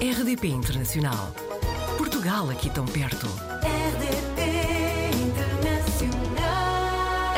[0.00, 1.34] RDP Internacional.
[1.96, 3.26] Portugal aqui tão perto.
[3.66, 6.38] RDP Internacional.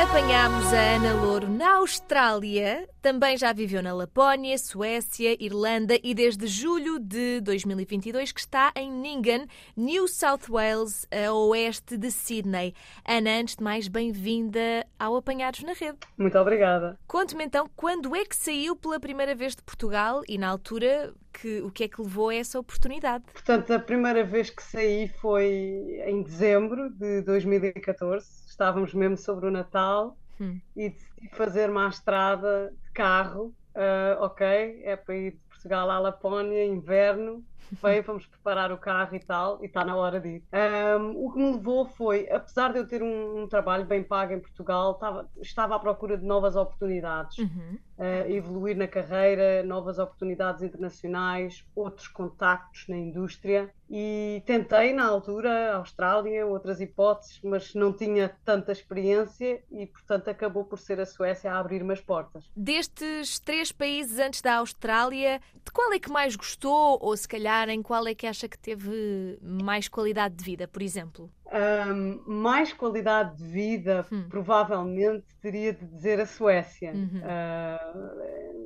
[0.02, 6.46] Apanhámos a Ana Louro na Austrália, também já viveu na Lapónia, Suécia, Irlanda e desde
[6.46, 12.74] julho de 2022 que está em Ningan, New South Wales, a oeste de Sydney.
[13.08, 15.96] Ana, antes de mais, bem-vinda ao Apanhados na Rede.
[16.18, 16.98] Muito obrigada.
[17.06, 21.61] Conte-me então quando é que saiu pela primeira vez de Portugal e na altura que,
[21.62, 23.25] o que é que levou a essa oportunidade?
[23.32, 28.26] Portanto, a primeira vez que saí foi em dezembro de 2014.
[28.48, 30.58] Estávamos mesmo sobre o Natal Hum.
[30.74, 33.55] e decidi fazer uma estrada de carro.
[33.74, 34.47] Ah, ok,
[34.84, 37.44] é para ir de Portugal à Lapónia, inverno.
[37.83, 40.44] Bem, vamos preparar o carro e tal, e está na hora de ir.
[40.52, 44.33] Ahm, o que me levou foi, apesar de eu ter um, um trabalho bem pago
[44.33, 47.38] em Portugal, estava, estava à procura de novas oportunidades.
[47.38, 47.78] Uhum.
[48.00, 53.70] uh, evoluir na carreira, novas oportunidades internacionais, outros contactos na indústria.
[53.92, 60.64] E tentei, na altura, Austrália, outras hipóteses, mas não tinha tanta experiência e, portanto, acabou
[60.64, 62.48] por ser a Suécia a abrir-me as portas.
[62.55, 67.59] Destes três países antes da Austrália, de qual é que mais gostou ou se calhar
[67.69, 71.30] em qual é que acha que teve mais qualidade de vida, por exemplo?
[71.53, 74.28] Ahm, mais qualidade de vida, Hum.
[74.28, 76.92] provavelmente teria de dizer a Suécia.
[76.92, 77.20] Uhum.
[77.25, 77.92] Ah,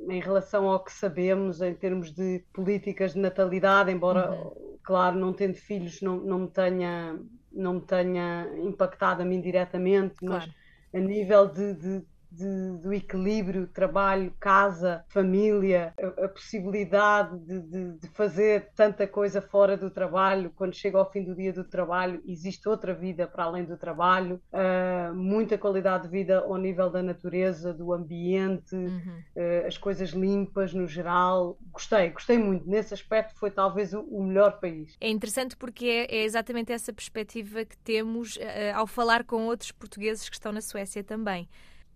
[0.09, 4.77] em relação ao que sabemos em termos de políticas de natalidade, embora, Uhum.
[4.83, 7.19] claro, não tendo filhos, não, não me tenha,
[7.51, 10.53] não me tenha impactado a mim diretamente, mas Claro.
[10.93, 17.99] a nível de, de- de- do equilíbrio trabalho, casa, família, a, a possibilidade de, de-
[17.99, 22.21] de fazer tanta coisa fora do trabalho, quando chega ao fim do dia do trabalho,
[22.25, 27.01] existe outra vida para além do trabalho, ah, muita qualidade de vida ao nível da
[27.01, 29.21] natureza, do ambiente, Uhum.
[29.35, 31.57] eh, as coisas limpas no geral.
[31.71, 32.67] Gostei, gostei muito.
[32.69, 34.95] Nesse aspecto foi talvez o, o melhor país.
[34.99, 39.71] É interessante porque é, é exatamente essa perspectiva que temos eh, ao falar com outros
[39.71, 41.47] portugueses que estão na Suécia também.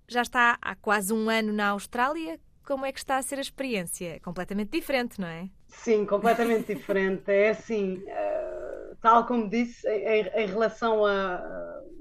[0.10, 2.40] Já está há quase um ano na Austrália.
[2.66, 4.16] Como é que está a ser a experiência?
[4.16, 5.50] É completamente diferente, não é?
[5.68, 7.32] Sim, completamente diferente.
[7.32, 11.36] É assim, eh, tal como disse, em, em relação a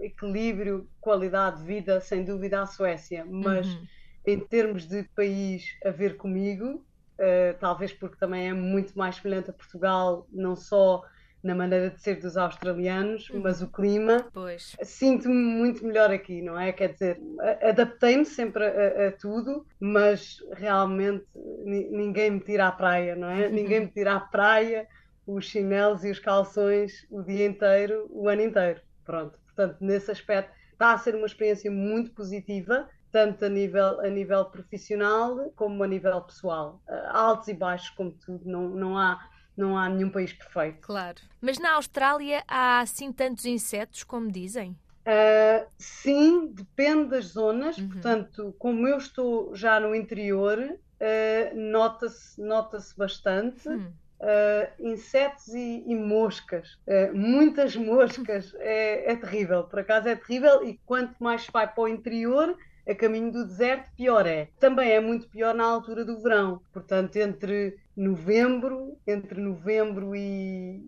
[0.00, 3.88] a equilíbrio, qualidade de vida, sem dúvida a Suécia, mas Uhum.
[4.24, 6.86] em termos de país a ver comigo,
[7.18, 11.02] eh, talvez porque também é muito mais semelhante a Portugal, não só
[11.48, 13.40] na maneira de ser dos australianos, Uhum.
[13.42, 14.26] mas o clima.
[14.32, 14.76] Pois.
[14.82, 16.72] Sinto-me muito melhor aqui, não é?
[16.72, 17.18] Quer dizer,
[17.62, 21.24] adaptei-me sempre a, a- tudo, mas realmente
[21.64, 23.48] ni- ninguém me tira à praia, não é?
[23.50, 24.86] Ninguém me tira à praia
[25.26, 28.80] os chinelos e os calções o dia inteiro, o ano inteiro.
[29.04, 34.08] Pronto, portanto, nesse aspecto está a ser uma experiência muito positiva, tanto a nível, a
[34.08, 36.80] nível profissional como a nível pessoal.
[36.88, 39.18] Ah, Altos e baixos, como tudo, não, não, há,
[39.58, 40.80] não há nenhum país perfeito.
[40.80, 41.16] Claro.
[41.40, 44.76] Mas na Austrália há assim tantos insetos como dizem?
[45.08, 47.78] Uh, sim, depende das zonas.
[47.78, 47.88] Uhum.
[47.88, 53.68] Portanto, como eu estou já no interior, uh, nota-se nota-se bastante.
[53.68, 53.90] Hum.
[54.20, 56.76] Uh, insetos e, e moscas.
[57.14, 58.52] Muitas moscas.
[58.58, 59.64] É, é terrível.
[59.64, 60.62] Por acaso é terrível.
[60.64, 62.56] E quanto mais vai para o interior,
[62.88, 64.48] a caminho do deserto, pior é.
[64.58, 66.60] Também é muito pior na altura do verão.
[66.72, 70.80] Portanto, entre novembro, entre novembro e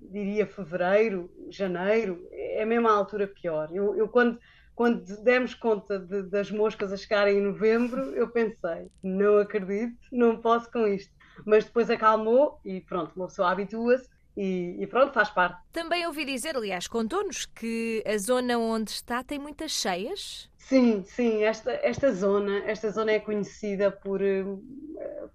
[0.00, 3.68] diria fevereiro, janeiro, é mesmo a altura pior.
[3.72, 4.38] Eu, eu quando,
[4.74, 10.36] quando demos conta de- das moscas a chegarem em novembro, eu pensei, não acredito, não
[10.36, 11.12] posso com isto.
[11.44, 15.60] Mas depois acalmou e pronto, uma pessoa habitua-se e, e pronto, faz parte.
[15.72, 20.48] Também ouvi dizer, aliás, contou-nos que a zona onde está tem muitas cheias.
[20.68, 24.44] Sim, sim, esta, esta zona, esta zona é conhecida por, eh,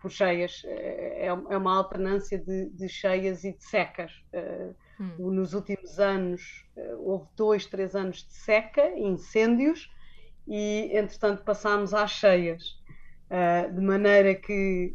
[0.01, 0.63] por cheias.
[0.65, 4.11] É, é uma alternância de, de cheias e de secas.
[4.33, 5.31] Eh, Hum.
[5.31, 9.89] Nos últimos anos eh, houve dois, três anos de seca, incêndios,
[10.45, 12.61] e entretanto passámos às cheias.
[13.73, 14.93] De maneira que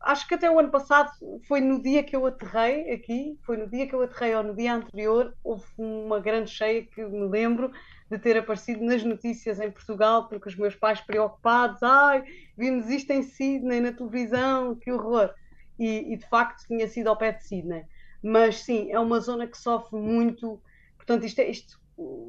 [0.00, 1.10] acho que até o ano passado
[1.48, 4.54] foi no dia que eu aterrei aqui, foi no dia que eu aterrei ou no
[4.54, 7.70] dia anterior, houve uma grande cheia que me lembro
[8.10, 12.24] de ter aparecido nas notícias em Portugal, porque os meus pais preocupados, ai,
[12.56, 15.32] vimos isto em Sydney na televisão, que horror!
[15.78, 17.84] E, e, de facto tinha sido ao pé de Sydney.
[18.22, 20.60] Mas sim, é uma zona que sofre muito,
[20.96, 21.80] portanto, isto, é- isto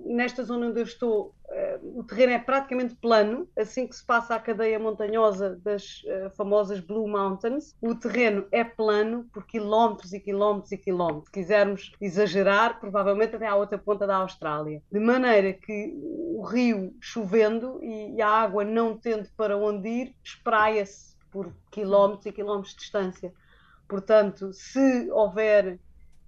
[0.06, 4.35] nesta zona onde eu estou, eh, o terreno é praticamente plano, assim que se passa
[4.35, 10.19] a cadeia montanhosa das eh, famosas Blue Mountains, o terreno é plano por quilómetros e
[10.19, 11.25] quilómetros e quilómetros.
[11.27, 14.81] Se quisermos exagerar, provavelmente até à outra ponta da Austrália.
[14.91, 15.94] De maneira que
[16.35, 22.31] o rio chovendo e, a água não tendo para onde ir, espraia-se por quilómetros e
[22.31, 23.33] quilómetros de distância.
[23.88, 25.77] portanto, se houver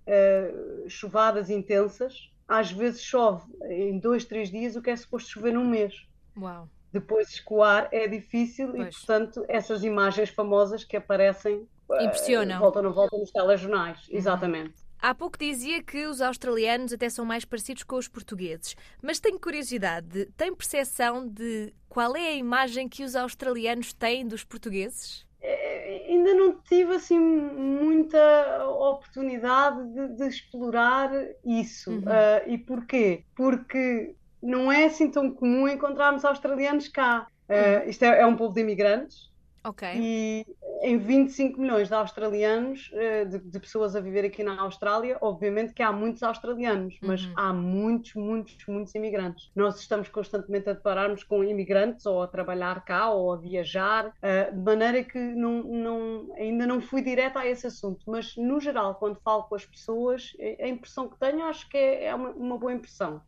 [0.08, 5.54] uh, chuvadas intensas, às vezes chove em dois, três dias o que é suposto chover
[5.54, 6.08] num mês.
[6.38, 6.70] Uau.
[6.92, 8.96] Depois escoar é difícil pois.
[8.96, 11.68] e, portanto, essas imagens famosas que aparecem
[12.02, 12.58] Impressionam.
[12.58, 14.18] Uh, volta não volta nos telejornais, uhum.
[14.18, 14.74] exatamente.
[15.00, 19.38] Há pouco dizia que os australianos até são mais parecidos com os portugueses, mas tenho
[19.38, 25.28] curiosidade, tem percepção de qual é a imagem que os australianos têm dos portugueses?
[26.08, 31.12] Ainda não tive assim muita oportunidade de, de explorar
[31.46, 31.92] isso.
[31.92, 32.00] Uhum.
[32.00, 33.24] Uh, e porquê?
[33.36, 37.28] Porque não é assim tão comum encontrarmos australianos cá.
[37.50, 39.30] Uh, isto é, é um povo de imigrantes,
[39.64, 39.88] Ok.
[39.96, 40.46] E
[40.84, 45.74] em 25 milhões de australianos, eh, de, de, pessoas a viver aqui na Austrália, obviamente
[45.74, 47.34] que há muitos australianos, mas uhum.
[47.38, 49.50] há muitos, muitos, muitos imigrantes.
[49.56, 54.52] Nós estamos constantemente a deparar-nos com imigrantes ou a trabalhar cá ou a viajar, eh,
[54.52, 58.96] de maneira que não, não, ainda não fui direta a esse assunto, mas no geral,
[58.96, 62.58] quando falo com as pessoas, a impressão que tenho acho que é, é uma, uma
[62.58, 63.22] boa impressão.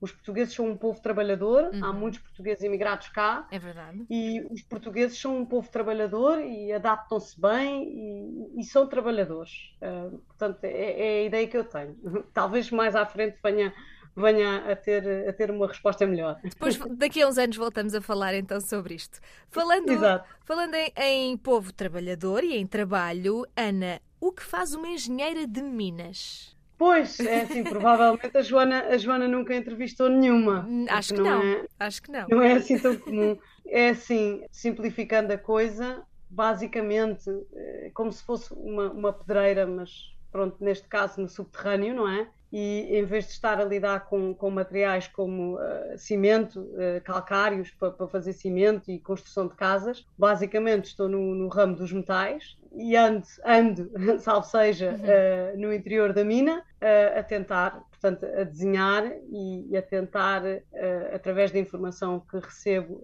[0.00, 1.84] Os portugueses são um povo trabalhador, uhum.
[1.84, 3.46] há muitos portugueses imigrados cá.
[3.50, 4.04] É verdade.
[4.10, 9.74] E os portugueses são um povo trabalhador e adaptam-se bem e, e, são trabalhadores.
[9.80, 11.96] Uh, portanto, é, é, a ideia que eu tenho.
[12.34, 13.72] Talvez mais à frente venha,
[14.14, 16.38] venha a, ter, a ter uma resposta melhor.
[16.44, 19.18] Depois, daqui a uns anos, voltamos a falar então sobre isto.
[19.48, 20.28] Falando, Exato.
[20.44, 25.62] falando em, em povo trabalhador e em trabalho, Ana, o que faz uma engenheira de
[25.62, 26.55] Minas?
[26.78, 30.66] Pois, é assim, provavelmente a Joana, a Joana nunca entrevistou nenhuma.
[30.68, 31.42] Hum, acho que não, não.
[31.42, 32.26] É, acho que não.
[32.28, 33.38] Não é assim tão comum.
[33.66, 40.62] É assim, simplificando a coisa, basicamente, é como se fosse uma, uma pedreira, mas pronto,
[40.62, 42.28] neste caso no subterrâneo, não é?
[42.52, 47.70] E em vez de estar a lidar com, com materiais como uh, cimento, uh, calcários
[47.70, 52.56] para, para fazer cimento e construção de casas, basicamente estou no, no ramo dos metais
[52.76, 53.90] e ando, ando
[54.20, 54.96] salvo seja, uhum.
[54.96, 60.42] uh, no interior da mina uh, a tentar, portanto, a desenhar e, e a tentar,
[60.44, 63.00] uh, através da informação que recebo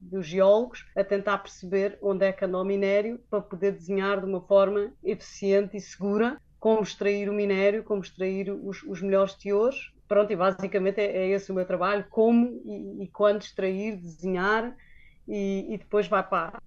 [0.00, 4.26] dos geólogos, a tentar perceber onde é que anda o minério para poder desenhar de
[4.26, 9.90] uma forma eficiente e segura como extrair o minério, como extrair os, os melhores teores.
[10.06, 14.76] Pronto, e basicamente é, é, esse o meu trabalho, como e, e quando extrair, desenhar
[15.26, 16.60] e, e depois vai para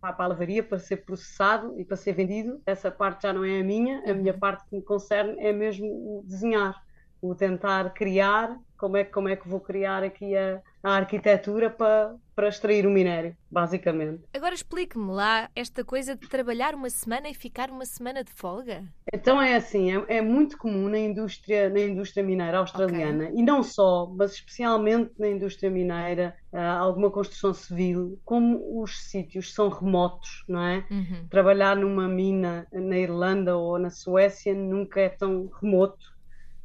[0.00, 2.60] para a lavaria para ser processado e para ser vendido.
[2.64, 4.38] Essa parte já não é a minha, a minha uhum.
[4.38, 6.82] parte que me concerne é mesmo o desenhar,
[7.20, 12.14] o tentar criar, como é, como é que vou criar aqui a, a arquitetura para,
[12.34, 14.22] para extrair o minério, basicamente.
[14.34, 18.84] Agora explique-me lá esta coisa de trabalhar uma semana e ficar uma semana de folga.
[19.12, 23.38] Então é assim, é, é muito comum na indústria, na indústria mineira australiana okay.
[23.38, 29.52] e não só, mas especialmente na indústria mineira, uh, alguma construção civil, como os sítios
[29.52, 30.84] são remotos, não é?
[30.90, 31.26] Uhum.
[31.28, 36.17] Trabalhar numa mina na Irlanda ou na Suécia nunca é tão remoto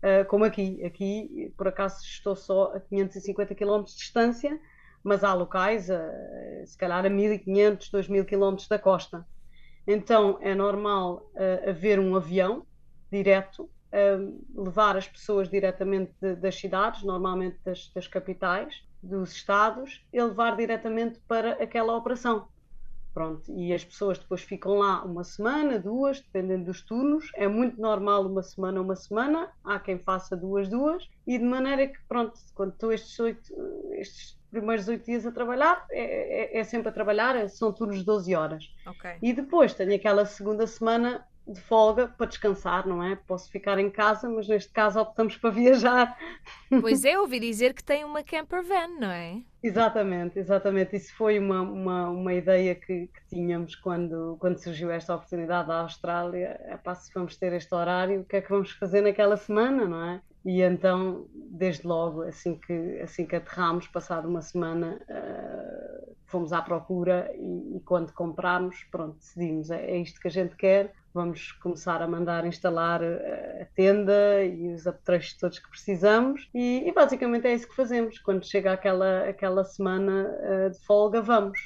[0.04, 0.84] uh, como aqui.
[0.84, 4.60] Aqui, por acaso, estou só a 550 km de distância,
[5.04, 9.26] mas há locais, uh, se calhar a 1500, 2000 km da costa.
[9.88, 12.66] Então é normal uh, haver um avião
[13.12, 13.70] direto,
[14.56, 20.58] levar as pessoas diretamente de, das cidades, normalmente das, das capitais, dos estados, e levar
[20.58, 22.48] diretamente para aquela operação.
[23.14, 27.30] Pronto, e as pessoas depois ficam lá uma semana, duas, dependendo dos turnos.
[27.36, 29.52] É muito normal uma semana, uma semana.
[29.64, 31.08] Há quem faça duas, duas.
[31.28, 33.54] E de maneira que, pronto, quando estou estes, oito,
[33.92, 38.06] estes primeiros oito dias a trabalhar, é, é, é, sempre a trabalhar, são turnos de
[38.06, 38.74] 12 horas.
[38.88, 39.18] Okay.
[39.22, 43.16] E depois tenho aquela segunda semana de folga para descansar, não é?
[43.16, 46.18] Posso ficar em casa, mas neste caso optamos para viajar.
[46.82, 49.42] Pois é, ouvi dizer que tem uma camper van, não é?
[49.62, 50.96] Exatamente, exatamente.
[50.96, 55.82] Isso foi uma, uma, uma ideia que, que tínhamos quando, quando surgiu esta oportunidade da
[55.82, 56.60] Austrália.
[56.66, 59.86] É pá, se vamos ter este horário, o que é que vamos fazer naquela semana,
[59.86, 60.22] não é?
[60.46, 66.62] E então, desde logo, assim que, assim que aterramos, passado uma semana, uh, fomos à
[66.62, 71.52] procura e, e, quando comprámos, pronto, decidimos, é, é, isto que a gente quer, vamos
[71.54, 76.92] começar a mandar instalar uh, a tenda e os apetrechos todos que precisamos e, e,
[76.92, 78.20] basicamente é isso que fazemos.
[78.20, 81.60] Quando chega aquela, aquela semana uh, de folga, vamos.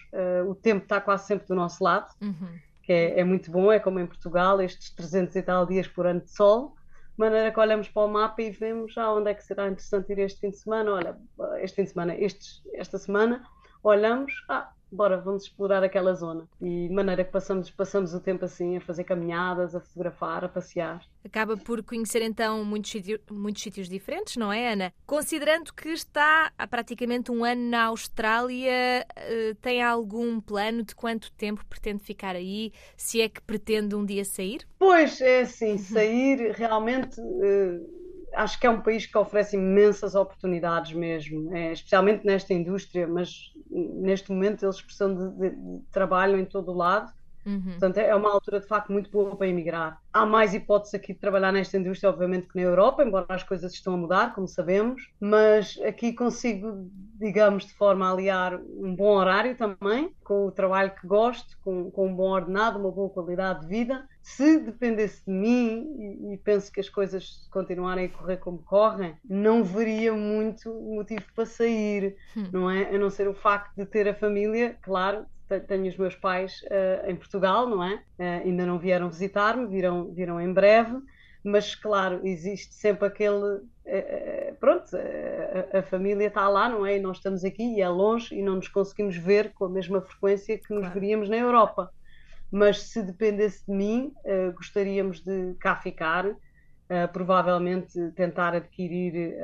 [0.47, 2.59] o tempo está quase sempre do nosso lado, uhum.
[2.83, 6.05] que é, é muito bom, é como em Portugal, estes 300 e tal dias por
[6.05, 6.77] ano de sol,
[7.17, 10.19] maneira que olhamos para o mapa e vemos ah, onde é que será interessante ir
[10.19, 10.91] este fim de semana.
[10.91, 11.17] Olha,
[11.59, 13.43] este fim de semana, estes, esta semana,
[13.83, 16.47] olhamos, ah, bora, vamos explorar aquela zona.
[16.61, 20.49] E de maneira que passamos, passamos o tempo assim, a fazer caminhadas, a fotografar, a
[20.49, 21.01] passear.
[21.23, 24.93] Acaba por conhecer então muitos, sítio, muitos sítios diferentes, não é, Ana?
[25.05, 31.31] Considerando que está há praticamente um ano na Austrália, eh, tem algum plano de quanto
[31.33, 32.71] tempo pretende ficar aí?
[32.95, 34.65] Se é que pretende um dia sair?
[34.79, 37.19] Pois, é assim, sair realmente.
[38.33, 43.51] Acho que é um país que oferece imensas oportunidades mesmo, é, especialmente nesta indústria, mas
[43.69, 47.11] neste momento eles precisam de, de, de trabalho em todo o lado.
[47.47, 47.61] Uhum.
[47.61, 50.01] Portanto, é uma altura de facto muito boa para emigrar.
[50.11, 53.73] Há mais hipóteses aqui de trabalhar nesta indústria, obviamente, que na Europa, embora as coisas
[53.73, 59.15] estão a mudar, como sabemos, mas aqui consigo, digamos, de forma a aliar um bom
[59.15, 63.61] horário também, com o trabalho que gosto, com, com um bom ordenado, uma boa qualidade
[63.61, 64.05] de vida.
[64.21, 69.15] Se dependesse de mim, e, e penso que as coisas continuarem a correr como correm,
[69.23, 72.49] não veria muito motivo para sair, hum.
[72.51, 72.93] não é?
[72.93, 75.25] A não ser o facto de ter a família, claro,
[75.67, 77.95] tenho os meus pais uh, em Portugal, não é?
[78.19, 80.97] Uh, ainda não vieram visitar-me, virão, virão em breve,
[81.43, 83.61] mas claro, existe sempre aquele.
[83.85, 86.97] Uh, pronto, a, a, família está lá, não é?
[86.97, 90.01] E nós estamos aqui e é longe e não nos conseguimos ver com a mesma
[90.01, 90.93] frequência que nos claro.
[90.93, 91.91] veríamos na Europa.
[92.51, 94.13] Mas se dependesse de mim,
[94.55, 96.25] gostaríamos de cá ficar.
[97.11, 99.35] provavelmente tentar adquirir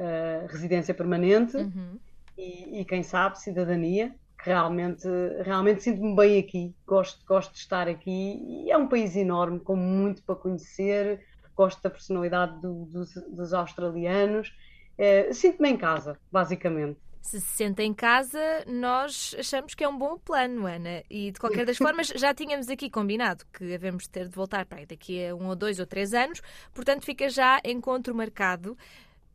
[0.47, 1.99] residência permanente uhum.
[2.37, 5.07] e, e, quem sabe, cidadania realmente,
[5.41, 9.75] realmente sinto-me bem aqui, gosto, gosto de estar aqui e é um país enorme, com
[9.75, 11.21] muito para conhecer,
[11.55, 14.53] gosto da personalidade do, dos, dos, australianos,
[14.97, 16.99] é, sinto-me em casa, basicamente.
[17.21, 21.03] Se se sente em casa, nós achamos que é um bom plano, Ana.
[21.09, 24.85] E de qualquer das formas, já tínhamos aqui combinado que devemos ter de voltar para
[24.85, 26.41] daqui a um ou dois ou três anos,
[26.73, 28.77] portanto fica já encontro marcado.